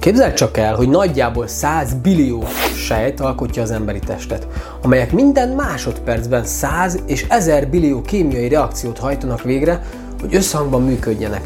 Képzeld 0.00 0.32
csak 0.32 0.56
el, 0.56 0.74
hogy 0.74 0.88
nagyjából 0.88 1.46
100 1.46 1.94
billió 1.94 2.44
sejt 2.74 3.20
alkotja 3.20 3.62
az 3.62 3.70
emberi 3.70 3.98
testet, 3.98 4.46
amelyek 4.82 5.12
minden 5.12 5.48
másodpercben 5.48 6.44
100 6.44 6.98
és 7.06 7.26
1000 7.28 7.68
billió 7.68 8.00
kémiai 8.00 8.48
reakciót 8.48 8.98
hajtanak 8.98 9.42
végre, 9.42 9.82
hogy 10.20 10.34
összhangban 10.34 10.82
működjenek. 10.82 11.42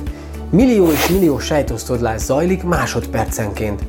Millió 0.51 0.91
és 0.91 1.09
millió 1.09 1.39
sejtosztodlás 1.39 2.21
zajlik 2.21 2.63
másodpercenként, 2.63 3.83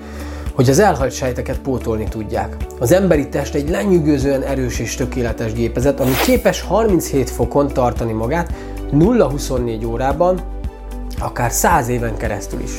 hogy 0.53 0.69
az 0.69 0.79
elhalt 0.79 1.11
sejteket 1.11 1.59
pótolni 1.59 2.07
tudják. 2.09 2.57
Az 2.79 2.91
emberi 2.91 3.29
test 3.29 3.55
egy 3.55 3.69
lenyűgözően 3.69 4.41
erős 4.41 4.79
és 4.79 4.95
tökéletes 4.95 5.53
gépezet, 5.53 5.99
ami 5.99 6.13
képes 6.25 6.61
37 6.61 7.29
fokon 7.29 7.67
tartani 7.67 8.13
magát 8.13 8.53
0-24 8.91 9.87
órában, 9.87 10.39
akár 11.19 11.51
100 11.51 11.87
éven 11.87 12.17
keresztül 12.17 12.59
is. 12.59 12.71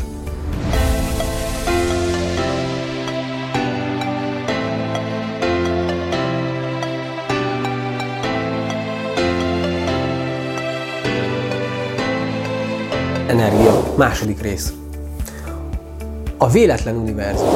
Energia. 13.28 13.82
Második 13.96 14.40
rész. 14.40 14.72
A 16.38 16.48
véletlen 16.48 16.96
univerzum. 16.96 17.48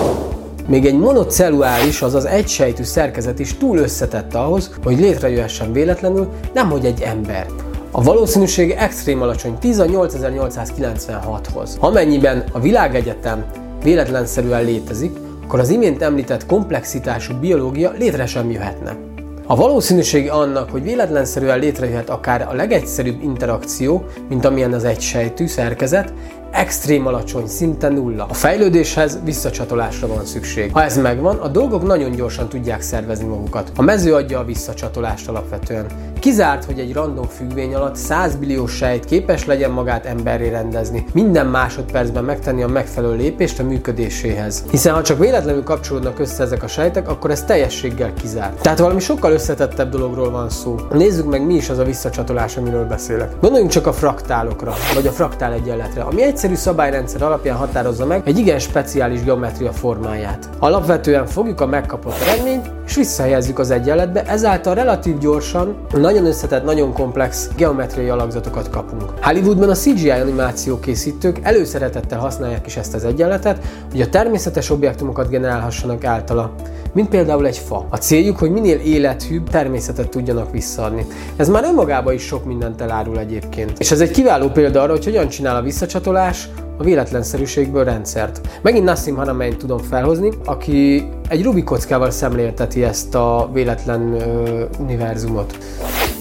Még 0.67 0.87
egy 0.87 0.99
monocelluláris, 0.99 2.03
azaz 2.03 2.25
egysejtű 2.25 2.83
szerkezet 2.83 3.39
is 3.39 3.57
túl 3.57 3.79
összetett 3.79 4.35
ahhoz, 4.35 4.71
hogy 4.85 4.99
létrejöhessen 4.99 5.73
véletlenül, 5.73 6.29
nemhogy 6.55 6.85
egy 6.85 7.01
ember. 7.01 7.47
A 7.91 8.03
valószínűség 8.03 8.71
extrém 8.71 9.23
alacsony 9.23 9.59
10 9.59 9.79
a 9.79 9.85
8896-hoz. 9.85 11.77
Amennyiben 11.81 12.45
a 12.53 12.61
világegyetem 12.61 13.45
véletlenszerűen 13.83 14.65
létezik, 14.65 15.17
akkor 15.45 15.61
az 15.61 15.69
imént 15.69 16.03
említett 16.03 16.47
komplexitású 16.47 17.35
biológia 17.35 17.93
létre 17.99 18.27
sem 18.27 18.51
jöhetne. 18.51 19.10
A 19.51 19.57
valószínűség 19.57 20.31
annak, 20.31 20.71
hogy 20.71 20.83
véletlenszerűen 20.83 21.59
létrejöhet 21.59 22.11
akár 22.11 22.47
a 22.49 22.55
legegyszerűbb 22.55 23.23
interakció, 23.23 24.05
mint 24.29 24.45
amilyen 24.45 24.73
az 24.73 24.85
egysejtű 24.85 25.47
szerkezet, 25.47 26.13
extrém 26.51 27.07
alacsony, 27.07 27.47
szinte 27.47 27.89
nulla. 27.89 28.27
A 28.29 28.35
fejlődéshez 28.35 29.19
visszacsatolásra 29.25 30.07
van 30.07 30.25
szükség. 30.25 30.73
Ha 30.73 30.83
ez 30.83 30.97
megvan, 30.97 31.37
a 31.37 31.49
dolgok 31.49 31.87
nagyon 31.87 32.11
gyorsan 32.11 32.49
tudják 32.49 32.81
szervezni 32.81 33.27
magukat. 33.27 33.73
A 33.77 33.83
mező 33.83 34.15
adja 34.15 34.39
a 34.39 34.45
visszacsatolást 34.45 35.29
alapvetően. 35.29 35.87
Kizárt, 36.19 36.65
hogy 36.65 36.79
egy 36.79 36.93
random 36.93 37.27
függvény 37.27 37.75
alatt 37.75 37.97
100 37.97 38.35
billió 38.35 38.67
sejt 38.67 39.05
képes 39.05 39.47
legyen 39.47 39.71
magát 39.71 40.07
emberré 40.07 40.49
rendezni, 40.49 41.05
minden 41.13 41.47
másodpercben 41.47 42.25
megtenni 42.25 42.63
a 42.63 42.69
megfelelő 42.69 43.17
lépést 43.17 43.59
a 43.59 43.63
működéséhez. 43.63 44.65
Hiszen 44.71 44.95
ha 44.95 45.03
csak 45.03 45.19
véletlenül 45.19 45.63
kapcsolódnak 45.63 46.19
össze 46.19 46.43
ezek 46.43 46.63
a 46.63 46.67
sejtek, 46.67 47.09
akkor 47.09 47.31
ez 47.31 47.45
teljességgel 47.45 48.13
kizárt. 48.15 48.61
Tehát 48.61 48.79
valami 48.79 49.01
sokkal 49.01 49.33
összetettebb 49.33 49.91
dologról 49.91 50.31
van 50.31 50.51
szó. 50.51 50.77
Nézzük 50.93 51.31
meg, 51.31 51.47
mi 51.47 51.55
is 51.55 51.71
az 51.71 51.79
a 51.79 51.85
visszacsatolás, 51.85 52.57
amiről 52.57 52.85
beszélek. 52.85 53.33
Gondoljunk 53.41 53.73
csak 53.73 53.87
a 53.87 53.93
fraktálokra, 53.93 54.75
vagy 54.95 55.07
a 55.07 55.13
fraktál 55.13 55.53
egyenletre, 55.53 56.03
ami 56.03 56.23
egyszerű 56.41 56.59
szabályrendszer 56.59 57.23
alapján 57.23 57.57
határozza 57.57 58.07
meg 58.07 58.23
egy 58.25 58.39
igen 58.39 58.59
speciális 58.59 59.23
geometria 59.23 59.73
formáját. 59.73 60.49
Alapvetően 60.59 61.27
fogjuk 61.27 61.61
a 61.61 61.67
megkapott 61.67 62.21
eredményt, 62.21 62.71
és 62.87 62.95
visszahelyezzük 62.95 63.59
az 63.59 63.71
egyenletbe, 63.71 64.23
ezáltal 64.23 64.75
relatív 64.75 65.19
gyorsan, 65.19 65.77
nagyon 65.93 66.27
összetett, 66.27 66.65
nagyon 66.65 66.93
komplex 66.93 67.51
geometriai 67.57 68.09
alakzatokat 68.09 68.71
kapunk. 68.71 69.13
Hollywoodban 69.21 69.71
a 69.71 69.75
CGI 69.75 70.11
animáció 70.11 70.79
készítők 70.79 71.39
előszeretettel 71.43 72.19
használják 72.19 72.67
is 72.67 72.77
ezt 72.77 72.95
az 72.95 73.05
egyenletet, 73.05 73.65
hogy 73.91 74.01
a 74.01 74.09
természetes 74.09 74.71
objektumokat 74.71 75.29
generálhassanak 75.29 76.05
általa 76.05 76.55
mint 76.93 77.09
például 77.09 77.47
egy 77.47 77.59
fa. 77.59 77.87
A 77.91 77.97
céljuk, 77.97 78.39
hogy 78.39 78.51
minél 78.51 78.79
élethűbb 78.79 79.49
természetet 79.49 80.09
tudjanak 80.09 80.53
visszaadni. 80.53 81.07
Ez 81.37 81.49
már 81.49 81.65
önmagában 81.65 82.15
is 82.15 82.23
sok 82.23 82.45
mindent 82.45 82.81
elárul 82.81 83.19
egyébként. 83.19 83.79
És 83.79 83.91
ez 83.91 84.01
egy 84.01 84.11
kiváló 84.11 84.49
példa 84.49 84.83
arra, 84.83 84.93
hogy 84.93 85.05
hogyan 85.05 85.29
csinál 85.29 85.57
a 85.57 85.63
visszacsatolás 85.63 86.49
a 86.79 86.83
véletlenszerűségből 86.83 87.85
rendszert. 87.85 88.41
Megint 88.63 88.85
Nassim 88.85 89.17
Haramein 89.17 89.57
tudom 89.59 89.79
felhozni, 89.79 90.31
aki 90.45 91.09
egy 91.29 91.43
Rubik 91.43 91.65
kockával 91.65 92.11
szemlélteti 92.11 92.85
ezt 92.85 93.15
a 93.15 93.51
véletlen 93.53 94.13
ö, 94.13 94.65
univerzumot. 94.79 95.59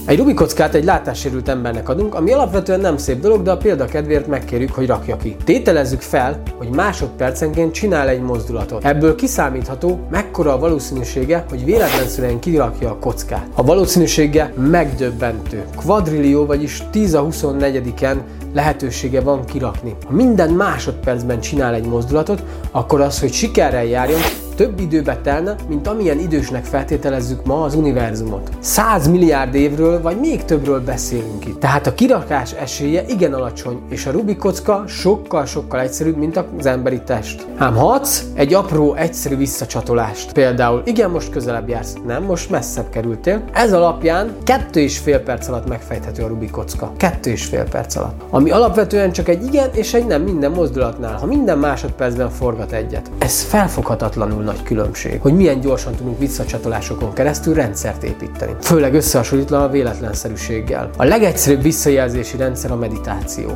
Egy 0.10 0.18
Rubik 0.18 0.36
kockát 0.36 0.74
egy 0.74 0.84
látássérült 0.84 1.50
embernek 1.50 1.90
adunk, 1.90 2.16
ami 2.16 2.32
alapvetően 2.32 2.80
nem 2.80 2.98
szép 2.98 3.20
dolog, 3.20 3.42
de 3.42 3.52
a 3.52 3.58
példa 3.58 3.86
kedvéért 3.86 4.28
megkérjük, 4.28 4.72
hogy 4.72 4.88
rakja 4.88 5.18
ki. 5.18 5.36
Tételezzük 5.44 6.02
fel, 6.02 6.42
hogy 6.58 6.70
másodpercenként 6.70 7.74
csinál 7.74 8.08
egy 8.08 8.22
mozdulatot. 8.22 8.86
Ebből 8.86 9.16
kiszámítható, 9.16 10.00
mekkora 10.12 10.54
a 10.54 10.60
valószínűsége, 10.60 11.46
hogy 11.50 11.66
véletlenszerűen 11.66 12.40
kirakja 12.40 12.90
a 12.90 12.98
kockát. 13.00 13.48
A 13.56 13.64
valószínűsége 13.64 14.54
megdöbbentő. 14.58 15.64
Quadrillió, 15.76 16.46
vagyis 16.46 16.84
10 16.92 17.14
a 17.14 17.28
24-en 17.28 18.16
lehetősége 18.54 19.22
van 19.22 19.46
kirakni. 19.46 19.96
Ha 20.06 20.14
minden 20.14 20.50
másodpercben 20.50 21.40
csinál 21.40 21.74
egy 21.74 21.86
mozdulatot, 21.86 22.44
akkor 22.72 23.02
az, 23.02 23.20
hogy 23.20 23.34
sikerrel 23.34 23.86
járjon, 23.86 24.20
több 24.60 24.80
időbe 24.80 25.18
telne, 25.24 25.56
mint 25.68 25.88
amilyen 25.88 26.20
idősnek 26.20 26.66
feltételezzük 26.66 27.46
ma 27.46 27.64
az 27.64 27.76
univerzumot. 27.76 28.50
100 28.60 29.08
milliárd 29.08 29.56
évről 29.56 30.02
vagy 30.02 30.20
még 30.20 30.46
többről 30.46 30.82
beszélünk 30.82 31.46
itt. 31.46 31.60
Tehát 31.60 31.88
a 31.88 31.94
kirakás 31.94 32.52
esélye 32.54 33.04
igen 33.08 33.34
alacsony, 33.34 33.82
és 33.90 34.06
a 34.06 34.12
Rubik 34.12 34.38
kocka 34.38 34.84
sokkal-sokkal 34.88 35.80
egyszerűbb, 35.80 36.18
mint 36.18 36.44
az 36.58 36.66
emberi 36.66 37.02
test. 37.02 37.48
Ám 37.58 37.76
hadsz 37.76 38.24
egy 38.34 38.54
apró, 38.54 38.94
egyszerű 38.94 39.38
visszacsatolást. 39.38 40.32
Például, 40.32 40.82
igen, 40.86 41.10
most 41.10 41.32
közelebb 41.32 41.70
jársz, 41.70 41.96
nem, 42.06 42.24
most 42.24 42.50
messzebb 42.50 42.90
kerültél. 42.90 43.44
Ez 43.54 43.74
alapján 43.74 44.36
kettő 44.44 44.80
és 44.80 44.98
fél 44.98 45.20
perc 45.20 45.48
alatt 45.48 45.68
megfejthető 45.68 46.24
a 46.24 46.28
Rubik 46.28 46.52
kocka. 46.52 46.92
Kettő 46.98 47.32
és 47.32 47.46
fél 47.46 47.64
perc 47.64 47.96
alatt. 47.96 48.22
Ami 48.30 48.52
alapvetően 48.52 49.12
csak 49.12 49.28
egy 49.28 49.46
igen 49.46 49.70
és 49.74 49.94
egy 49.94 50.06
nem 50.06 50.22
minden 50.22 50.52
mozdulatnál, 50.52 51.18
ha 51.18 51.26
minden 51.26 51.58
másodpercben 51.58 52.30
forgat 52.30 52.72
egyet. 52.72 53.12
Ez 53.18 53.44
felfoghatatlanul 53.44 54.48
nagy 54.50 54.64
különbség, 54.64 55.22
hogy 55.22 55.34
milyen 55.34 55.60
gyorsan 55.60 55.96
tudunk 55.96 56.20
visszacsatolásokon 56.20 57.14
keresztül 57.14 57.54
rendszert 57.54 58.04
építeni. 58.04 58.56
Főleg 58.62 58.94
összehasonlítva 58.94 59.64
a 59.64 59.70
véletlenszerűséggel. 59.70 60.90
A 60.98 61.04
legegyszerűbb 61.04 61.62
visszajelzési 61.62 62.38
rendszer 62.38 62.72
a 62.72 62.76
meditáció. 62.76 63.50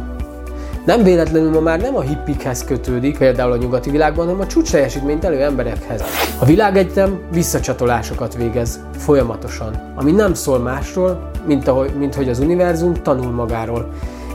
Nem 0.85 1.03
véletlenül 1.03 1.49
ma 1.49 1.59
már 1.59 1.81
nem 1.81 1.95
a 1.95 2.01
hippikhez 2.01 2.63
kötődik, 2.63 3.17
például 3.17 3.51
a 3.51 3.57
nyugati 3.57 3.89
világban, 3.89 4.25
hanem 4.25 4.41
a 4.41 4.47
csúcsteljesítményt 4.47 5.23
elő 5.23 5.41
emberekhez. 5.41 6.03
A 6.39 6.45
világegyetem 6.45 7.19
visszacsatolásokat 7.31 8.35
végez 8.35 8.79
folyamatosan, 8.97 9.93
ami 9.95 10.11
nem 10.11 10.33
szól 10.33 10.59
másról, 10.59 11.29
mint, 11.45 11.67
ahogy, 11.67 11.91
mint 11.97 12.15
hogy 12.15 12.29
az 12.29 12.39
univerzum 12.39 12.93
tanul 12.93 13.31
magáról. 13.31 13.89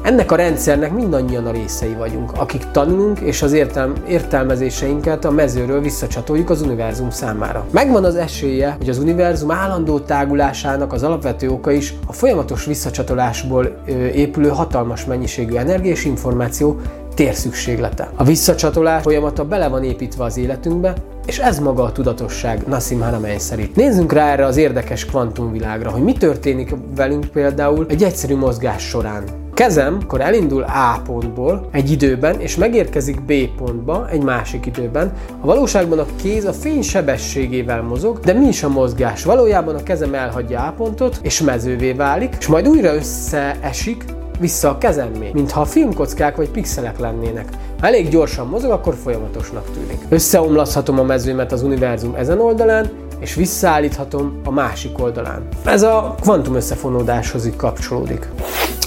Ennek 0.09 0.33
a 0.33 0.37
rendszernek 0.37 0.93
mindannyian 0.93 1.47
a 1.47 1.51
részei 1.51 1.95
vagyunk, 1.95 2.33
akik 2.37 2.71
tanulunk 2.71 3.21
és 3.21 3.43
az 3.43 3.53
értelm- 3.53 4.09
értelmezéseinket 4.09 5.25
a 5.25 5.31
mezőről 5.31 5.81
visszacsatoljuk 5.81 6.51
az 6.51 6.63
univerzum 6.63 7.11
számára. 7.11 7.67
Megvan 7.71 8.05
az 8.05 8.17
esélye, 8.17 8.75
hogy 8.79 8.89
az 8.89 8.99
univerzum 8.99 9.51
állandó 9.51 9.99
tágulásának 9.99 10.93
az 10.93 11.03
alapvető 11.03 11.49
oka 11.51 11.71
is 11.71 11.95
a 12.07 12.13
folyamatos 12.13 12.65
visszacsatolásból 12.65 13.83
épülő 14.15 14.49
hatalmas 14.49 15.05
mennyiségű 15.05 15.57
energia 15.57 15.91
és 15.91 16.05
információ 16.05 16.81
térszükséglete. 17.15 18.11
A 18.17 18.25
visszacsatolás 18.25 19.03
folyamata 19.03 19.45
bele 19.45 19.69
van 19.69 19.85
építve 19.85 20.25
az 20.25 20.37
életünkbe, 20.37 20.95
és 21.27 21.39
ez 21.39 21.59
maga 21.59 21.83
a 21.83 21.93
tudatosság 21.93 22.63
Nassim 22.67 23.01
Haramein 23.01 23.39
szerint. 23.39 23.77
Nézzünk 23.77 24.13
rá 24.13 24.33
erre 24.33 24.45
az 24.45 24.57
érdekes 24.57 25.05
kvantumvilágra, 25.05 25.91
hogy 25.91 26.03
mi 26.03 26.13
történik 26.13 26.75
velünk 26.97 27.27
például 27.27 27.87
egy 27.89 28.03
egyszerű 28.03 28.37
mozgás 28.37 28.83
során 28.83 29.38
kezem 29.59 29.99
akkor 30.03 30.21
elindul 30.21 30.63
A 30.63 31.01
pontból 31.05 31.69
egy 31.73 31.91
időben, 31.91 32.41
és 32.41 32.57
megérkezik 32.57 33.23
B 33.23 33.33
pontba 33.57 34.09
egy 34.11 34.23
másik 34.23 34.67
időben. 34.67 35.13
A 35.41 35.47
valóságban 35.47 35.99
a 35.99 36.07
kéz 36.23 36.45
a 36.45 36.53
fény 36.53 36.83
sebességével 36.83 37.83
mozog, 37.83 38.21
de 38.21 38.33
mi 38.33 38.47
is 38.47 38.63
a 38.63 38.69
mozgás? 38.69 39.25
Valójában 39.25 39.75
a 39.75 39.83
kezem 39.83 40.15
elhagyja 40.15 40.61
A 40.61 40.75
pontot, 40.77 41.19
és 41.23 41.41
mezővé 41.41 41.93
válik, 41.93 42.37
és 42.39 42.47
majd 42.47 42.69
újra 42.69 42.95
összeesik, 42.95 44.05
vissza 44.41 44.69
a 44.69 44.79
kezemmé, 44.79 45.31
mintha 45.33 45.61
a 45.61 45.65
filmkockák 45.65 46.37
vagy 46.37 46.51
pixelek 46.51 46.99
lennének. 46.99 47.49
Ha 47.81 47.87
elég 47.87 48.09
gyorsan 48.09 48.47
mozog, 48.47 48.71
akkor 48.71 48.95
folyamatosnak 48.95 49.71
tűnik. 49.71 49.99
Összeomlaszthatom 50.09 50.99
a 50.99 51.03
mezőmet 51.03 51.53
az 51.53 51.63
univerzum 51.63 52.15
ezen 52.15 52.41
oldalán, 52.41 52.91
és 53.21 53.35
visszaállíthatom 53.35 54.41
a 54.45 54.51
másik 54.51 54.99
oldalán. 54.99 55.49
Ez 55.65 55.83
a 55.83 56.15
kvantum 56.21 56.55
összefonódáshoz 56.55 57.51
kapcsolódik. 57.57 58.29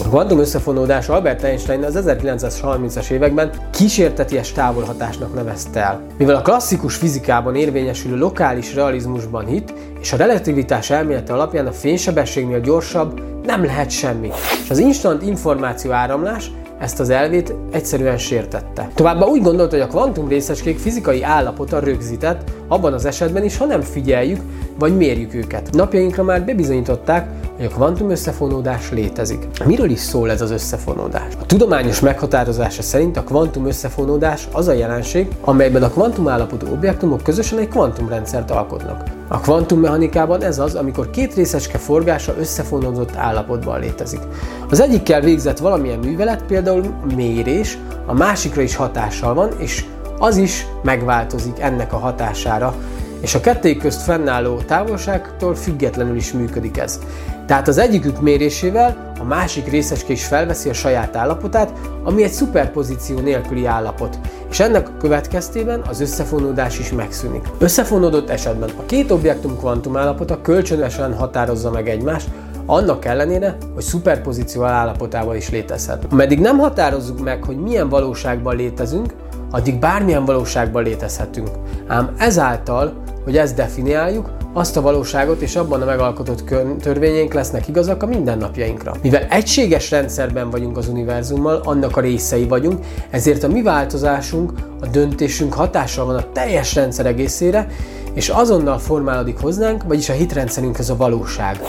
A 0.04 0.08
kvantum 0.08 0.40
összefonódás 0.40 1.10
Albert 1.10 1.44
Einstein 1.44 1.84
az 1.84 2.04
1930-as 2.06 3.10
években 3.10 3.52
kísérteties 3.72 4.52
távolhatásnak 4.52 5.34
nevezte 5.34 5.80
el. 5.80 6.02
Mivel 6.18 6.36
a 6.36 6.42
klasszikus 6.42 6.96
fizikában 6.96 7.56
érvényesülő 7.56 8.18
lokális 8.18 8.76
realizmusban 8.76 9.46
hit, 9.46 9.74
és 10.00 10.14
a 10.14 10.18
relativitás 10.18 10.90
elmélete 10.90 11.34
alapján 11.34 11.68
a 11.68 11.72
fénysebességnél 11.72 12.60
gyorsabb 12.60 13.22
nem 13.46 13.66
lehet 13.66 13.90
semmi. 13.90 14.30
És 14.64 14.70
az 14.70 14.78
instant 14.78 15.22
információ 15.22 15.92
áramlás 15.92 16.52
ezt 16.80 17.00
az 17.00 17.10
elvét 17.10 17.54
egyszerűen 17.72 18.18
sértette. 18.18 18.90
Továbbá 18.96 19.26
úgy 19.26 19.42
gondolta, 19.42 19.76
hogy 19.76 19.86
a 19.86 19.88
kvantum 19.88 20.28
részecskék 20.28 20.80
fizikai 20.80 21.24
állapota 21.24 21.80
rögzített, 21.80 22.52
abban 22.68 22.94
az 22.94 23.06
esetben 23.06 23.44
is, 23.44 23.58
ha 23.58 23.66
nem 23.66 23.82
figyeljük 23.82 24.42
vagy 24.80 24.98
mérjük 24.98 25.34
őket. 25.34 25.70
Napjainkra 25.72 26.24
már 26.24 26.46
bebizonyították, 26.46 27.28
hogy 27.62 27.70
a 27.72 27.76
kvantum 27.76 28.10
összefonódás 28.10 28.92
létezik. 28.92 29.48
Miről 29.66 29.90
is 29.90 30.00
szól 30.00 30.32
ez 30.32 30.42
az 30.42 30.52
összefonódás? 30.52 31.34
A 31.42 31.46
tudományos 31.46 32.00
meghatározása 32.00 32.82
szerint 32.82 33.18
a 33.18 33.24
kvantum 33.24 33.66
összefonódás 33.66 34.48
az 34.52 34.68
a 34.68 34.72
jelenség, 34.72 35.28
amelyben 35.42 35.84
a 35.84 35.90
kvantum 35.90 36.28
állapotú 36.28 36.68
objektumok 36.72 37.24
közösen 37.24 37.60
egy 37.60 37.68
kvantumrendszert 37.68 38.52
alkotnak. 38.52 39.04
A 39.28 39.40
kvantummechanikában 39.40 40.44
ez 40.44 40.60
az, 40.60 40.76
amikor 40.76 41.10
két 41.10 41.34
részecske 41.34 41.78
forgása 41.78 42.36
összefonódott 42.40 43.16
állapotban 43.16 43.80
létezik. 43.80 44.22
Az 44.70 44.80
egyikkel 44.80 45.22
végzett 45.22 45.58
valamilyen 45.58 46.00
művelet, 46.00 46.44
például 46.44 46.84
mérés, 47.16 47.78
a 48.06 48.14
másikra 48.14 48.62
is 48.62 48.76
hatással 48.76 49.34
van, 49.34 49.50
és 49.58 49.86
az 50.20 50.38
is 50.38 50.68
megváltozik 50.84 51.60
ennek 51.60 51.94
a 51.94 51.98
hatására, 51.98 52.76
és 53.22 53.36
a 53.36 53.40
kettőjük 53.40 53.80
közt 53.80 54.02
fennálló 54.02 54.58
távolságtól 54.58 55.56
függetlenül 55.56 56.16
is 56.16 56.32
működik 56.32 56.78
ez. 56.78 57.00
Tehát 57.46 57.68
az 57.68 57.78
egyikük 57.78 58.22
mérésével 58.22 59.12
a 59.20 59.24
másik 59.24 59.70
részecske 59.70 60.12
is 60.12 60.26
felveszi 60.26 60.70
a 60.70 60.74
saját 60.74 61.16
állapotát, 61.16 61.72
ami 62.04 62.24
egy 62.24 62.32
szuperpozíció 62.32 63.20
nélküli 63.20 63.66
állapot, 63.66 64.20
és 64.50 64.60
ennek 64.60 64.90
következtében 65.00 65.82
az 65.90 66.02
összefonódás 66.02 66.80
is 66.80 66.92
megszűnik. 66.92 67.48
Összefonódott 67.58 68.30
esetben 68.30 68.70
a 68.78 68.86
két 68.86 69.12
objektum 69.12 69.58
kvantum 69.58 69.98
állapota 69.98 70.42
kölcsönösen 70.42 71.14
határozza 71.14 71.72
meg 71.72 71.90
egymást, 71.90 72.28
annak 72.66 73.06
ellenére, 73.06 73.58
hogy 73.74 73.84
szuperpozíció 73.84 74.64
állapotával 74.64 75.36
is 75.36 75.50
létezhet. 75.50 76.06
Ameddig 76.10 76.40
nem 76.40 76.58
határozzuk 76.58 77.24
meg, 77.24 77.44
hogy 77.44 77.58
milyen 77.58 77.90
valóságban 77.90 78.56
létezünk, 78.56 79.14
addig 79.52 79.80
bármilyen 79.80 80.26
valóságban 80.26 80.84
létezhetünk. 80.84 81.50
Ám 81.88 82.10
ezáltal, 82.18 82.94
hogy 83.24 83.38
ezt 83.38 83.56
definiáljuk, 83.56 84.30
azt 84.54 84.78
a 84.78 84.82
valóságot 84.82 85.42
és 85.42 85.56
abban 85.56 85.82
a 85.82 85.86
megalkotott 85.86 86.44
törvényeink 86.82 87.34
lesznek 87.34 87.68
igazak 87.68 88.04
a 88.04 88.06
mindennapjainkra. 88.06 88.94
Mivel 89.02 89.24
egységes 89.30 89.92
rendszerben 89.92 90.50
vagyunk 90.50 90.78
az 90.78 90.88
univerzummal, 90.88 91.62
annak 91.64 91.98
a 91.98 92.02
részei 92.02 92.48
vagyunk, 92.48 92.86
ezért 93.10 93.44
a 93.44 93.48
mi 93.48 93.62
változásunk, 93.62 94.54
a 94.82 94.88
döntésünk 94.88 95.54
hatással 95.54 96.06
van 96.06 96.16
a 96.16 96.32
teljes 96.32 96.76
rendszer 96.76 97.06
egészére, 97.06 97.68
és 98.14 98.30
azonnal 98.30 98.78
formálódik 98.78 99.38
hozzánk, 99.40 99.84
vagyis 99.84 100.10
a 100.10 100.14
hitrendszerünk 100.14 100.78
ez 100.78 100.90
a 100.90 100.96
valóság. 100.96 101.60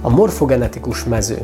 A 0.00 0.10
morfogenetikus 0.10 1.04
mező. 1.04 1.38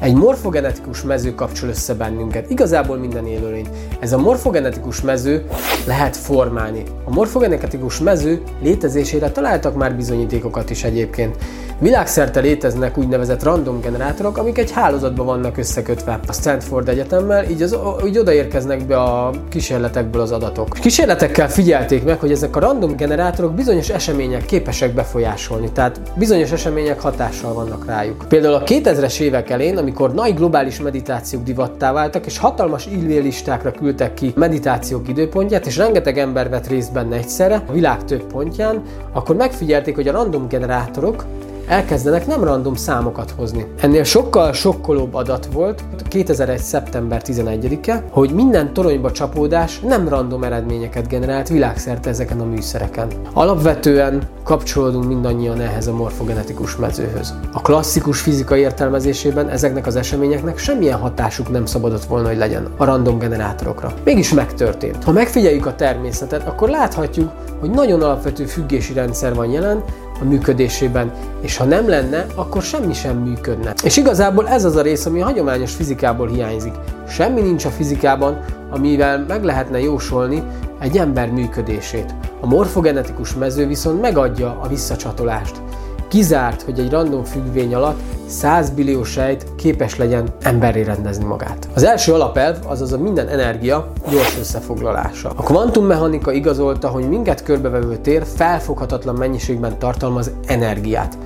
Egy 0.00 0.14
morfogenetikus 0.14 1.02
mező 1.02 1.34
kapcsol 1.34 1.68
össze 1.68 1.94
bennünket, 1.94 2.50
igazából 2.50 2.96
minden 2.96 3.26
élőlény. 3.26 3.66
Ez 3.98 4.12
a 4.12 4.18
morfogenetikus 4.18 5.00
mező 5.00 5.44
lehet 5.86 6.16
formálni. 6.16 6.82
A 7.04 7.10
morfogenetikus 7.10 7.98
mező 7.98 8.42
létezésére 8.62 9.30
találtak 9.30 9.76
már 9.76 9.96
bizonyítékokat 9.96 10.70
is 10.70 10.84
egyébként. 10.84 11.36
Világszerte 11.80 12.40
léteznek 12.40 12.98
úgynevezett 12.98 13.42
random 13.42 13.80
generátorok, 13.80 14.38
amik 14.38 14.58
egy 14.58 14.70
hálózatban 14.70 15.26
vannak 15.26 15.56
összekötve 15.56 16.20
a 16.26 16.32
Stanford 16.32 16.88
Egyetemmel, 16.88 17.44
így, 17.50 17.62
az, 17.62 17.76
így 18.06 18.18
odaérkeznek 18.18 18.86
be 18.86 19.02
a 19.02 19.30
kísérletekből 19.48 20.20
az 20.20 20.32
adatok. 20.32 20.68
Kísérletekkel 20.80 21.48
figyelték 21.50 22.04
meg, 22.04 22.20
hogy 22.20 22.30
ezek 22.30 22.56
a 22.56 22.60
random 22.60 22.96
generátorok 22.96 23.54
bizonyos 23.54 23.88
események 23.88 24.44
képesek 24.44 24.94
befolyásolni, 24.94 25.72
tehát 25.72 26.00
bizonyos 26.14 26.50
események 26.50 27.00
hatással 27.00 27.52
vannak 27.52 27.86
rájuk. 27.86 28.24
Például 28.28 28.54
a 28.54 28.62
2000-es 28.62 29.20
évek 29.20 29.50
elén, 29.50 29.78
amikor 29.90 30.14
nagy 30.14 30.34
globális 30.34 30.80
meditációk 30.80 31.42
divattá 31.42 31.92
váltak, 31.92 32.26
és 32.26 32.38
hatalmas 32.38 32.88
listákra 33.06 33.70
küldtek 33.70 34.14
ki 34.14 34.32
meditációk 34.36 35.08
időpontját, 35.08 35.66
és 35.66 35.76
rengeteg 35.76 36.18
ember 36.18 36.48
vett 36.48 36.66
részt 36.66 36.92
benne 36.92 37.16
egyszerre, 37.16 37.62
a 37.66 37.72
világ 37.72 38.04
több 38.04 38.22
pontján, 38.22 38.82
akkor 39.12 39.36
megfigyelték, 39.36 39.94
hogy 39.94 40.08
a 40.08 40.12
random 40.12 40.48
generátorok 40.48 41.24
elkezdenek 41.70 42.26
nem 42.26 42.44
random 42.44 42.74
számokat 42.74 43.34
hozni. 43.36 43.66
Ennél 43.80 44.04
sokkal 44.04 44.52
sokkolóbb 44.52 45.14
adat 45.14 45.48
volt 45.52 45.84
2001. 46.08 46.58
szeptember 46.58 47.22
11-e, 47.24 48.04
hogy 48.10 48.30
minden 48.30 48.72
toronyba 48.72 49.12
csapódás 49.12 49.80
nem 49.80 50.08
random 50.08 50.44
eredményeket 50.44 51.08
generált 51.08 51.48
világszerte 51.48 52.10
ezeken 52.10 52.40
a 52.40 52.44
műszereken. 52.44 53.08
Alapvetően 53.32 54.22
kapcsolódunk 54.44 55.04
mindannyian 55.04 55.60
ehhez 55.60 55.86
a 55.86 55.92
morfogenetikus 55.92 56.76
mezőhöz. 56.76 57.34
A 57.52 57.60
klasszikus 57.60 58.20
fizika 58.20 58.56
értelmezésében 58.56 59.48
ezeknek 59.48 59.86
az 59.86 59.96
eseményeknek 59.96 60.58
semmilyen 60.58 60.98
hatásuk 60.98 61.50
nem 61.50 61.66
szabadott 61.66 62.04
volna, 62.04 62.28
hogy 62.28 62.38
legyen 62.38 62.68
a 62.76 62.84
random 62.84 63.18
generátorokra. 63.18 63.92
Mégis 64.04 64.34
megtörtént. 64.34 65.04
Ha 65.04 65.12
megfigyeljük 65.12 65.66
a 65.66 65.74
természetet, 65.74 66.46
akkor 66.46 66.68
láthatjuk, 66.68 67.30
hogy 67.60 67.70
nagyon 67.70 68.02
alapvető 68.02 68.44
függési 68.44 68.92
rendszer 68.92 69.34
van 69.34 69.50
jelen, 69.50 69.84
a 70.20 70.24
működésében, 70.24 71.12
és 71.40 71.56
ha 71.56 71.64
nem 71.64 71.88
lenne, 71.88 72.26
akkor 72.34 72.62
semmi 72.62 72.92
sem 72.92 73.16
működne. 73.16 73.74
És 73.84 73.96
igazából 73.96 74.48
ez 74.48 74.64
az 74.64 74.76
a 74.76 74.82
rész, 74.82 75.06
ami 75.06 75.20
a 75.20 75.24
hagyományos 75.24 75.74
fizikából 75.74 76.28
hiányzik. 76.28 76.74
Semmi 77.08 77.40
nincs 77.40 77.64
a 77.64 77.70
fizikában, 77.70 78.44
amivel 78.70 79.24
meg 79.28 79.44
lehetne 79.44 79.80
jósolni 79.80 80.42
egy 80.80 80.96
ember 80.96 81.30
működését. 81.30 82.14
A 82.40 82.46
morfogenetikus 82.46 83.34
mező 83.34 83.66
viszont 83.66 84.00
megadja 84.00 84.58
a 84.60 84.68
visszacsatolást. 84.68 85.62
Kizárt, 86.10 86.62
hogy 86.62 86.78
egy 86.78 86.90
random 86.90 87.24
függvény 87.24 87.74
alatt 87.74 88.00
100 88.26 88.70
billió 88.70 89.04
sejt 89.04 89.46
képes 89.56 89.96
legyen 89.96 90.28
emberré 90.42 90.82
rendezni 90.82 91.24
magát. 91.24 91.68
Az 91.74 91.82
első 91.82 92.12
alapelv, 92.12 92.56
azaz 92.66 92.92
a 92.92 92.98
minden 92.98 93.28
energia 93.28 93.92
gyors 94.10 94.38
összefoglalása. 94.38 95.32
A 95.36 95.42
kvantummechanika 95.42 96.32
igazolta, 96.32 96.88
hogy 96.88 97.08
minket 97.08 97.42
körbevevő 97.42 97.96
tér 97.96 98.24
felfoghatatlan 98.36 99.14
mennyiségben 99.14 99.78
tartalmaz 99.78 100.30
energiát. 100.46 101.18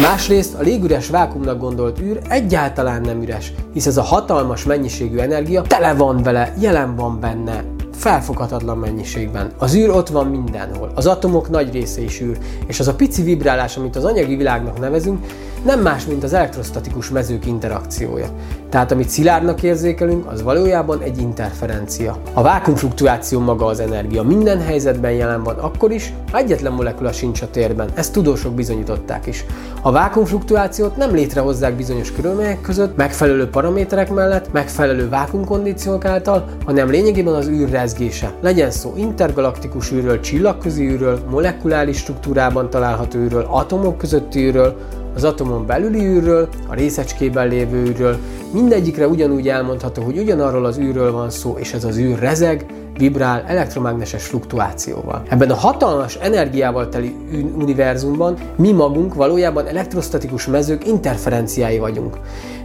Másrészt 0.00 0.54
a 0.54 0.62
légüres 0.62 1.08
vákumnak 1.08 1.58
gondolt 1.58 2.00
űr 2.00 2.20
egyáltalán 2.28 3.00
nem 3.00 3.22
üres, 3.22 3.52
hisz 3.72 3.86
ez 3.86 3.96
a 3.96 4.02
hatalmas 4.02 4.64
mennyiségű 4.64 5.18
energia 5.18 5.62
tele 5.62 5.94
van 5.94 6.22
vele, 6.22 6.54
jelen 6.58 6.96
van 6.96 7.20
benne, 7.20 7.64
felfoghatatlan 7.98 8.78
mennyiségben. 8.78 9.52
Az 9.58 9.74
űr 9.74 9.90
ott 9.90 10.08
van 10.08 10.26
mindenhol. 10.26 10.92
Az 10.94 11.06
atomok 11.06 11.50
nagy 11.50 11.72
része 11.72 12.00
is 12.00 12.20
űr, 12.20 12.38
és 12.66 12.80
az 12.80 12.88
a 12.88 12.94
pici 12.94 13.22
vibrálás, 13.22 13.76
amit 13.76 13.96
az 13.96 14.04
anyagi 14.04 14.36
világnak 14.36 14.80
nevezünk, 14.80 15.26
nem 15.64 15.80
más, 15.80 16.06
mint 16.06 16.24
az 16.24 16.32
elektrostatikus 16.32 17.10
mezők 17.10 17.46
interakciója. 17.46 18.26
Tehát 18.68 18.92
amit 18.92 19.08
szilárdnak 19.08 19.62
érzékelünk, 19.62 20.30
az 20.30 20.42
valójában 20.42 21.00
egy 21.02 21.18
interferencia. 21.18 22.16
A 22.32 22.42
vákumfluktuáció 22.42 23.40
maga 23.40 23.66
az 23.66 23.80
energia. 23.80 24.22
Minden 24.22 24.60
helyzetben 24.60 25.12
jelen 25.12 25.42
van 25.42 25.58
akkor 25.58 25.92
is, 25.92 26.12
egyetlen 26.32 26.72
molekula 26.72 27.12
sincs 27.12 27.42
a 27.42 27.50
térben. 27.50 27.88
Ezt 27.94 28.12
tudósok 28.12 28.54
bizonyították 28.54 29.26
is. 29.26 29.44
A 29.82 29.92
vákumfluktuációt 29.92 30.96
nem 30.96 31.14
létrehozzák 31.14 31.74
bizonyos 31.74 32.12
körülmények 32.12 32.60
között, 32.60 32.96
megfelelő 32.96 33.48
paraméterek 33.48 34.10
mellett, 34.10 34.52
megfelelő 34.52 35.08
vákumkondíciók 35.08 36.04
által, 36.04 36.44
hanem 36.64 36.90
lényegében 36.90 37.34
az 37.34 37.48
űr 37.48 37.70
rezgése. 37.70 38.32
Legyen 38.40 38.70
szó 38.70 38.92
intergalaktikus 38.96 39.92
űrről, 39.92 40.20
csillagközi 40.20 40.88
űrről, 40.88 41.20
molekuláris 41.30 41.98
struktúrában 41.98 42.70
található 42.70 43.18
űrről, 43.18 43.46
atomok 43.50 43.98
közötti 43.98 44.40
űrről, 44.40 44.76
az 45.18 45.24
atomon 45.24 45.66
belüli 45.66 46.04
űrről, 46.04 46.48
a 46.66 46.74
részecskében 46.74 47.48
lévő 47.48 47.76
űrről, 47.76 48.16
mindegyikre 48.52 49.08
ugyanúgy 49.08 49.48
elmondható, 49.48 50.02
hogy 50.02 50.18
ugyanarról 50.18 50.64
az 50.64 50.78
űrről 50.78 51.12
van 51.12 51.30
szó, 51.30 51.56
és 51.58 51.72
ez 51.72 51.84
az 51.84 51.96
űr 51.96 52.18
rezeg, 52.18 52.66
vibrál 52.98 53.44
elektromágneses 53.46 54.26
fluktuációval. 54.26 55.22
Ebben 55.28 55.50
a 55.50 55.54
hatalmas 55.54 56.14
energiával 56.14 56.88
teli 56.88 57.16
univerzumban 57.56 58.36
mi 58.56 58.72
magunk 58.72 59.14
valójában 59.14 59.66
elektrostatikus 59.66 60.46
mezők 60.46 60.86
interferenciái 60.86 61.78
vagyunk. 61.78 62.16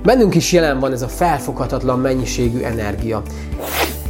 Bennünk 0.04 0.36
is 0.36 0.52
jelen 0.52 0.80
van 0.80 0.92
ez 0.92 1.02
a 1.02 1.08
felfoghatatlan 1.08 2.00
mennyiségű 2.00 2.62
energia. 2.62 3.22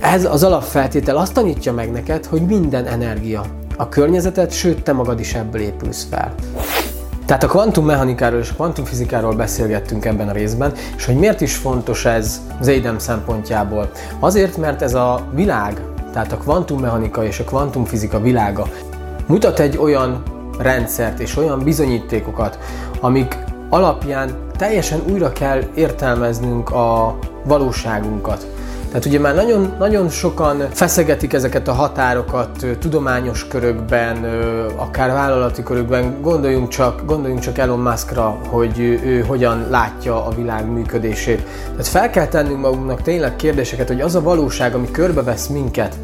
Ez 0.02 0.26
az 0.26 0.44
alapfeltétel 0.44 1.18
azt 1.18 1.34
tanítja 1.34 1.74
meg 1.74 1.92
neked, 1.92 2.26
hogy 2.26 2.42
minden 2.42 2.86
energia. 2.86 3.46
A 3.78 3.90
környezetet, 3.90 4.52
sőt 4.52 4.84
te 4.84 4.94
magad 4.94 5.20
is 5.20 5.34
ebből 5.34 5.62
épülsz 5.62 6.08
fel. 6.10 6.34
Tehát 7.34 7.48
a 7.48 7.52
kvantummechanikáról 7.52 8.40
és 8.40 8.50
a 8.50 8.54
kvantumfizikáról 8.54 9.36
beszélgettünk 9.36 10.06
ebben 10.06 10.30
a 10.30 10.32
részben, 10.32 10.74
és 10.96 11.06
hogy 11.06 11.16
miért 11.16 11.42
is 11.42 11.56
fontos 11.56 12.06
ez 12.06 12.42
az 12.60 12.68
EIDEM 12.68 13.00
szempontjából. 13.00 13.92
Azért, 14.20 14.58
mert 14.58 14.82
ez 14.82 14.94
a 14.94 15.28
világ, 15.32 15.82
tehát 16.12 16.32
a 16.32 16.38
kvantummechanika 16.38 17.26
és 17.26 17.40
a 17.40 17.44
kvantumfizika 17.44 18.20
világa 18.20 18.68
mutat 19.28 19.60
egy 19.60 19.78
olyan 19.78 20.24
rendszert 20.60 21.20
és 21.20 21.38
olyan 21.38 21.60
bizonyítékokat, 21.60 22.60
amik 23.00 23.38
alapján 23.70 24.30
teljesen 24.58 25.02
újra 25.12 25.32
kell 25.32 25.62
értelmeznünk 25.76 26.70
a 26.70 27.18
valóságunkat. 27.44 28.48
Tehát 28.94 29.08
ugye 29.08 29.20
már 29.20 29.36
nagyon, 29.36 29.74
nagyon 29.80 30.10
sokan 30.10 30.68
feszegetik 30.72 31.34
ezeket 31.34 31.68
a 31.68 31.72
határokat 31.72 32.66
tudományos 32.80 33.48
körökben, 33.48 34.26
akár 34.76 35.12
vállalati 35.12 35.64
körökben. 35.64 36.22
Gondoljunk 36.22 36.68
csak, 36.68 37.06
gondoljunk 37.06 37.42
csak 37.42 37.58
Elon 37.58 37.80
Muskra, 37.80 38.38
hogy 38.48 38.80
ő, 38.80 39.24
hogyan 39.28 39.68
látja 39.70 40.26
a 40.26 40.32
világ 40.36 40.72
működését. 40.72 41.46
Tehát 41.70 41.88
fel 41.88 42.10
kell 42.10 42.28
tennünk 42.28 42.60
magunknak 42.60 43.02
tényleg 43.02 43.36
kérdéseket, 43.36 43.88
hogy 43.88 44.02
az 44.02 44.16
a 44.16 44.22
valóság, 44.22 44.76
ami 44.76 44.92
körbevesz 44.92 45.48
minket, 45.48 45.96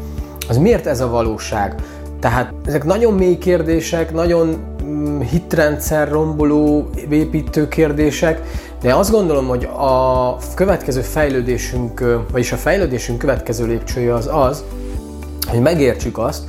az 0.48 0.56
miért 0.56 0.86
ez 0.86 1.00
a 1.00 1.08
valóság? 1.08 1.74
Tehát 2.20 2.52
ezek 2.66 2.84
nagyon 2.84 3.14
mély 3.14 3.38
kérdések, 3.38 4.12
nagyon 4.12 4.56
mm, 4.84 5.20
hitrendszer 5.20 6.08
romboló, 6.08 6.90
építő 7.10 7.68
kérdések, 7.68 8.40
de 8.80 8.94
azt 8.94 9.10
gondolom, 9.10 9.46
hogy 9.46 9.64
a 9.64 10.36
következő 10.54 11.00
fejlődésünk, 11.00 12.04
vagyis 12.32 12.52
a 12.52 12.56
fejlődésünk 12.56 13.18
következő 13.18 13.66
lépcsője 13.66 14.14
az 14.14 14.28
az, 14.32 14.64
hogy 15.46 15.60
megértsük 15.60 16.18
azt, 16.18 16.42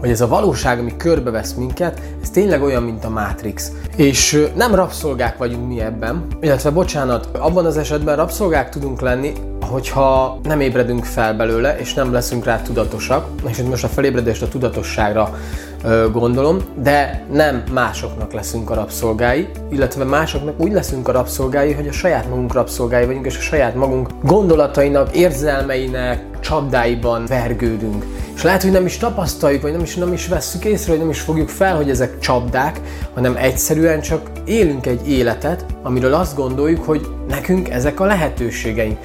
hogy 0.00 0.10
ez 0.10 0.20
a 0.20 0.28
valóság, 0.28 0.78
ami 0.78 0.96
körbevesz 0.96 1.52
minket, 1.52 2.00
ez 2.22 2.30
tényleg 2.30 2.62
olyan, 2.62 2.82
mint 2.82 3.04
a 3.04 3.10
Matrix. 3.10 3.72
És 3.96 4.48
nem 4.56 4.74
rabszolgák 4.74 5.38
vagyunk 5.38 5.68
mi 5.68 5.80
ebben, 5.80 6.26
illetve 6.40 6.70
bocsánat, 6.70 7.28
abban 7.38 7.66
az 7.66 7.76
esetben 7.76 8.16
rabszolgák 8.16 8.68
tudunk 8.68 9.00
lenni, 9.00 9.32
hogyha 9.60 10.38
nem 10.42 10.60
ébredünk 10.60 11.04
fel 11.04 11.34
belőle, 11.34 11.78
és 11.78 11.94
nem 11.94 12.12
leszünk 12.12 12.44
rá 12.44 12.62
tudatosak, 12.62 13.26
és 13.48 13.58
itt 13.58 13.68
most 13.68 13.84
a 13.84 13.88
felébredést 13.88 14.42
a 14.42 14.48
tudatosságra 14.48 15.38
gondolom, 16.12 16.58
de 16.82 17.24
nem 17.32 17.62
másoknak 17.72 18.32
leszünk 18.32 18.70
a 18.70 18.74
rabszolgái, 18.74 19.48
illetve 19.70 20.04
másoknak 20.04 20.60
úgy 20.60 20.72
leszünk 20.72 21.08
a 21.08 21.12
rabszolgái, 21.12 21.72
hogy 21.72 21.88
a 21.88 21.92
saját 21.92 22.28
magunk 22.28 22.52
rabszolgái 22.52 23.06
vagyunk, 23.06 23.26
és 23.26 23.36
a 23.36 23.40
saját 23.40 23.74
magunk 23.74 24.08
gondolatainak, 24.22 25.16
érzelmeinek, 25.16 26.29
csapdáiban 26.40 27.26
vergődünk. 27.26 28.04
És 28.34 28.42
lehet, 28.42 28.62
hogy 28.62 28.70
nem 28.70 28.86
is 28.86 28.96
tapasztaljuk, 28.96 29.62
vagy 29.62 29.72
nem 29.72 29.82
is, 29.82 29.94
nem 29.94 30.12
is 30.12 30.28
vesszük 30.28 30.64
észre, 30.64 30.90
hogy 30.90 31.00
nem 31.00 31.10
is 31.10 31.20
fogjuk 31.20 31.48
fel, 31.48 31.76
hogy 31.76 31.90
ezek 31.90 32.18
csapdák, 32.18 32.80
hanem 33.14 33.36
egyszerűen 33.36 34.00
csak 34.00 34.30
élünk 34.44 34.86
egy 34.86 35.08
életet, 35.08 35.64
amiről 35.82 36.14
azt 36.14 36.36
gondoljuk, 36.36 36.84
hogy 36.84 37.06
nekünk 37.28 37.68
ezek 37.68 38.00
a 38.00 38.04
lehetőségeink. 38.04 38.98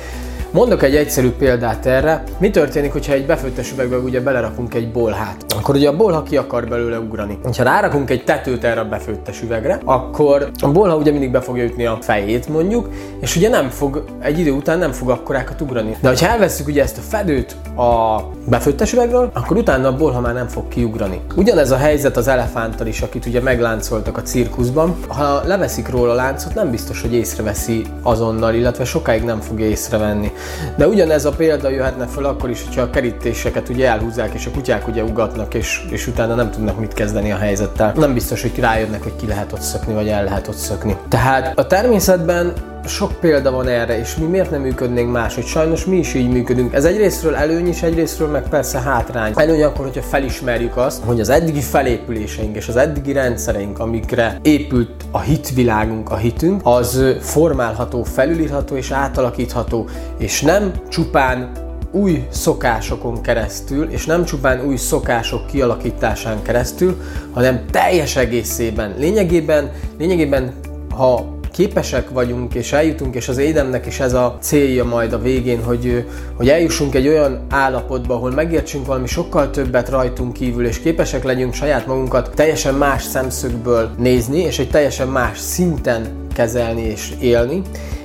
Mondok 0.51 0.83
egy 0.83 0.95
egyszerű 0.95 1.31
példát 1.31 1.85
erre. 1.85 2.23
Mi 2.37 2.49
történik, 2.49 2.91
hogyha 2.91 3.13
egy 3.13 3.25
befőttes 3.25 3.71
üvegbe 3.71 3.97
ugye 3.97 4.21
belerakunk 4.21 4.73
egy 4.73 4.91
bolhát? 4.91 5.45
Akkor 5.55 5.75
ugye 5.75 5.89
a 5.89 5.95
bolha 5.95 6.23
ki 6.23 6.37
akar 6.37 6.67
belőle 6.67 6.99
ugrani. 6.99 7.39
Ha 7.57 7.63
rárakunk 7.63 8.09
egy 8.09 8.23
tetőt 8.23 8.63
erre 8.63 8.79
a 8.79 8.85
befőttes 8.85 9.41
üvegre, 9.41 9.79
akkor 9.85 10.49
a 10.61 10.71
bolha 10.71 10.95
ugye 10.95 11.11
mindig 11.11 11.31
be 11.31 11.41
fogja 11.41 11.63
ütni 11.63 11.85
a 11.85 11.97
fejét 12.01 12.47
mondjuk, 12.49 12.89
és 13.21 13.35
ugye 13.35 13.49
nem 13.49 13.69
fog, 13.69 14.03
egy 14.19 14.39
idő 14.39 14.51
után 14.51 14.79
nem 14.79 14.91
fog 14.91 15.09
akkorákat 15.09 15.61
ugrani. 15.61 15.97
De 16.01 16.07
ha 16.19 16.27
elveszük 16.27 16.67
ugye 16.67 16.83
ezt 16.83 16.97
a 16.97 17.01
fedőt 17.01 17.55
a 17.77 18.19
befőttes 18.49 18.93
üvegről, 18.93 19.29
akkor 19.33 19.57
utána 19.57 19.87
a 19.87 19.95
bolha 19.95 20.19
már 20.19 20.33
nem 20.33 20.47
fog 20.47 20.67
kiugrani. 20.67 21.21
Ugyanez 21.35 21.71
a 21.71 21.77
helyzet 21.77 22.17
az 22.17 22.27
elefánttal 22.27 22.87
is, 22.87 23.01
akit 23.01 23.25
ugye 23.25 23.41
megláncoltak 23.41 24.17
a 24.17 24.21
cirkuszban. 24.21 24.95
Ha 25.07 25.41
leveszik 25.45 25.89
róla 25.89 26.11
a 26.11 26.15
láncot, 26.15 26.55
nem 26.55 26.71
biztos, 26.71 27.01
hogy 27.01 27.13
észreveszi 27.13 27.85
azonnal, 28.01 28.53
illetve 28.53 28.85
sokáig 28.85 29.23
nem 29.23 29.39
fogja 29.39 29.65
észrevenni. 29.65 30.31
De 30.75 30.87
ugyanez 30.87 31.25
a 31.25 31.31
példa 31.31 31.69
jöhetne 31.69 32.05
fel 32.05 32.23
akkor 32.23 32.49
is, 32.49 32.63
hogyha 32.63 32.81
a 32.81 32.89
kerítéseket 32.89 33.69
ugye 33.69 33.87
elhúzzák, 33.87 34.33
és 34.33 34.45
a 34.45 34.51
kutyák 34.51 34.87
ugye 34.87 35.03
ugatnak, 35.03 35.53
és, 35.53 35.85
és 35.89 36.07
utána 36.07 36.35
nem 36.35 36.51
tudnak 36.51 36.79
mit 36.79 36.93
kezdeni 36.93 37.31
a 37.31 37.37
helyzettel. 37.37 37.93
Nem 37.95 38.13
biztos, 38.13 38.41
hogy 38.41 38.59
rájönnek, 38.59 39.03
hogy 39.03 39.15
ki 39.15 39.27
lehet 39.27 39.51
ott 39.51 39.61
szökni, 39.61 39.93
vagy 39.93 40.07
el 40.07 40.23
lehet 40.23 40.47
ott 40.47 40.55
szökni. 40.55 40.97
Tehát 41.09 41.59
a 41.59 41.67
természetben 41.67 42.53
sok 42.87 43.19
példa 43.19 43.51
van 43.51 43.67
erre, 43.67 43.99
és 43.99 44.15
mi 44.15 44.25
miért 44.25 44.51
nem 44.51 44.61
működnénk 44.61 45.11
máshogy? 45.11 45.45
Sajnos 45.45 45.85
mi 45.85 45.97
is 45.97 46.13
így 46.13 46.29
működünk. 46.29 46.73
Ez 46.73 46.85
egyrésztről 46.85 47.35
előny 47.35 47.67
is, 47.67 47.81
egyrésztről 47.81 48.27
meg 48.27 48.49
persze 48.49 48.79
hátrány. 48.79 49.33
Előny 49.35 49.63
akkor, 49.63 49.85
hogyha 49.85 50.01
felismerjük 50.01 50.77
azt, 50.77 51.03
hogy 51.05 51.19
az 51.19 51.29
eddigi 51.29 51.61
felépüléseink 51.61 52.55
és 52.55 52.67
az 52.67 52.75
eddigi 52.75 53.11
rendszereink, 53.11 53.79
amikre 53.79 54.39
épült 54.41 54.91
a 55.11 55.19
hitvilágunk, 55.19 56.11
a 56.11 56.15
hitünk, 56.15 56.61
az 56.63 57.01
formálható, 57.19 58.03
felülírható 58.03 58.75
és 58.75 58.91
átalakítható, 58.91 59.87
és 60.17 60.41
nem 60.41 60.71
csupán 60.89 61.51
új 61.91 62.27
szokásokon 62.29 63.21
keresztül, 63.21 63.89
és 63.89 64.05
nem 64.05 64.25
csupán 64.25 64.65
új 64.65 64.75
szokások 64.75 65.47
kialakításán 65.47 66.41
keresztül, 66.41 67.01
hanem 67.33 67.65
teljes 67.71 68.15
egészében. 68.15 68.93
Lényegében, 68.97 69.71
lényegében 69.97 70.53
ha 70.95 71.34
képesek 71.55 72.09
vagyunk, 72.09 72.53
és 72.53 72.71
eljutunk, 72.71 73.15
és 73.15 73.27
az 73.27 73.37
édemnek 73.37 73.85
is 73.85 73.99
ez 73.99 74.13
a 74.13 74.37
célja 74.41 74.83
majd 74.83 75.13
a 75.13 75.19
végén, 75.19 75.63
hogy, 75.63 76.05
hogy 76.33 76.49
eljussunk 76.49 76.95
egy 76.95 77.07
olyan 77.07 77.45
állapotba, 77.49 78.13
ahol 78.13 78.31
megértsünk 78.31 78.85
valami 78.85 79.07
sokkal 79.07 79.49
többet 79.49 79.89
rajtunk 79.89 80.33
kívül, 80.33 80.65
és 80.65 80.79
képesek 80.79 81.23
legyünk 81.23 81.53
saját 81.53 81.87
magunkat 81.87 82.31
teljesen 82.35 82.73
más 82.73 83.03
szemszögből 83.03 83.89
nézni, 83.97 84.39
és 84.39 84.59
egy 84.59 84.69
teljesen 84.69 85.07
más 85.07 85.39
szinten 85.39 86.05
kezelni 86.33 86.81
és 86.81 87.11
élni, 87.19 87.61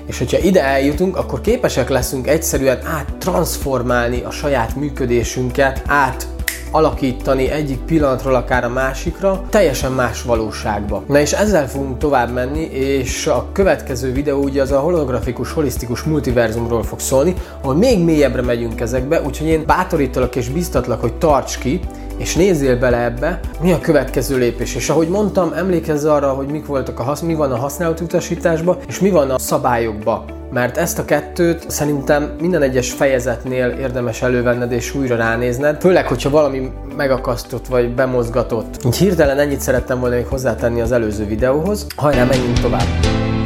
és 0.06 0.18
hogyha 0.18 0.38
ide 0.38 0.64
eljutunk, 0.64 1.16
akkor 1.16 1.40
képesek 1.40 1.88
leszünk 1.88 2.26
egyszerűen 2.26 2.78
áttransformálni 2.84 4.22
a 4.22 4.30
saját 4.30 4.76
működésünket, 4.76 5.82
át 5.86 6.26
alakítani 6.70 7.50
egyik 7.50 7.78
pillanatról 7.78 8.34
akár 8.34 8.64
a 8.64 8.68
másikra, 8.68 9.42
teljesen 9.50 9.92
más 9.92 10.22
valóságba. 10.22 11.02
Na 11.06 11.20
és 11.20 11.32
ezzel 11.32 11.68
fogunk 11.68 11.98
tovább 11.98 12.32
menni, 12.32 12.62
és 12.72 13.26
a 13.26 13.46
következő 13.52 14.12
videó 14.12 14.42
ugye 14.42 14.62
az 14.62 14.70
a 14.70 14.78
holografikus, 14.78 15.52
holisztikus 15.52 16.02
multiverzumról 16.02 16.82
fog 16.82 17.00
szólni, 17.00 17.34
ahol 17.60 17.74
még 17.74 18.04
mélyebbre 18.04 18.42
megyünk 18.42 18.80
ezekbe, 18.80 19.22
úgyhogy 19.22 19.46
én 19.46 19.64
bátorítalak 19.66 20.36
és 20.36 20.48
biztatlak, 20.48 21.00
hogy 21.00 21.14
tarts 21.14 21.58
ki, 21.58 21.80
és 22.16 22.34
nézzél 22.34 22.78
bele 22.78 23.04
ebbe, 23.04 23.40
mi 23.60 23.72
a 23.72 23.80
következő 23.80 24.38
lépés. 24.38 24.74
És 24.74 24.88
ahogy 24.88 25.08
mondtam, 25.08 25.52
emlékezz 25.52 26.04
arra, 26.04 26.28
hogy 26.28 26.46
mik 26.46 26.66
voltak 26.66 27.00
a 27.00 27.02
hasz, 27.02 27.20
mi 27.20 27.34
van 27.34 27.52
a 27.52 27.56
használat 27.56 28.00
utasításban, 28.00 28.76
és 28.88 29.00
mi 29.00 29.10
van 29.10 29.30
a 29.30 29.38
szabályokban 29.38 30.39
mert 30.50 30.76
ezt 30.76 30.98
a 30.98 31.04
kettőt 31.04 31.70
szerintem 31.70 32.36
minden 32.40 32.62
egyes 32.62 32.92
fejezetnél 32.92 33.68
érdemes 33.68 34.22
elővenned 34.22 34.72
és 34.72 34.94
újra 34.94 35.16
ránézned, 35.16 35.80
főleg, 35.80 36.06
hogyha 36.06 36.30
valami 36.30 36.70
megakasztott 36.96 37.66
vagy 37.66 37.94
bemozgatott. 37.94 38.84
Így 38.84 38.96
hirtelen 38.96 39.38
ennyit 39.38 39.60
szerettem 39.60 40.00
volna 40.00 40.14
még 40.14 40.26
hozzátenni 40.26 40.80
az 40.80 40.92
előző 40.92 41.26
videóhoz. 41.26 41.86
Hajrá, 41.96 42.24
menjünk 42.24 42.58
tovább! 42.60 43.39